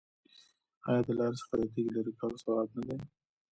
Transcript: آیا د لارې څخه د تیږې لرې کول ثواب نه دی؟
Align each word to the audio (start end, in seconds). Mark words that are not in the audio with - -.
آیا 0.87 1.01
د 1.07 1.09
لارې 1.19 1.37
څخه 1.41 1.53
د 1.59 1.61
تیږې 1.73 1.91
لرې 1.95 2.13
کول 2.19 2.33
ثواب 2.43 2.69
نه 2.77 2.81
دی؟ 2.87 2.97